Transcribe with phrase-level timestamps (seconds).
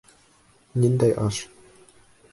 [0.85, 1.43] Ниндәй аш?